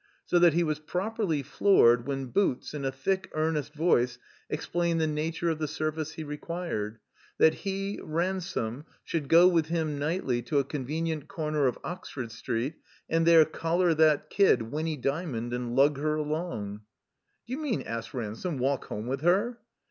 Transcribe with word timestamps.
So 0.25 0.39
that 0.39 0.53
he 0.53 0.63
was 0.63 0.79
properly 0.79 1.43
fioored 1.43 2.05
when 2.05 2.25
Boots, 2.31 2.73
in 2.73 2.85
a 2.85 2.91
thick, 2.91 3.29
earnest 3.35 3.75
voice, 3.75 4.17
explained 4.49 4.99
the 4.99 5.05
nattu*e 5.05 5.51
of 5.51 5.59
the 5.59 5.67
service 5.67 6.13
he 6.13 6.23
required— 6.23 6.97
^that 7.39 7.53
he, 7.53 7.99
Ransome^ 8.01 8.85
should 9.03 9.27
go 9.29 9.41
I? 9.41 9.43
THE 9.43 9.45
COMBINED 9.45 9.53
MAZE 9.53 9.53
with 9.53 9.65
him, 9.69 9.99
nightly, 9.99 10.41
to 10.41 10.57
a 10.57 10.63
convenient 10.63 11.27
comer 11.27 11.67
of 11.67 11.77
Oxford 11.83 12.31
Street, 12.31 12.77
and 13.11 13.27
there 13.27 13.45
collar 13.45 13.93
that 13.93 14.31
kid, 14.31 14.63
Winny 14.71 14.97
Dymond, 14.97 15.53
and 15.53 15.75
lug 15.75 15.99
her 15.99 16.15
along. 16.15 16.81
*'Do 17.45 17.53
you 17.53 17.59
mean," 17.59 17.83
asked 17.83 18.15
Ransome, 18.15 18.57
"walk 18.57 18.85
home 18.85 19.05
with 19.05 19.21
her?" 19.21 19.59